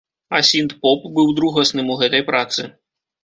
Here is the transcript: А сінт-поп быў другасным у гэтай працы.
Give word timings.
А 0.37 0.37
сінт-поп 0.47 1.03
быў 1.17 1.29
другасным 1.39 1.93
у 1.97 1.99
гэтай 2.05 2.25
працы. 2.31 2.67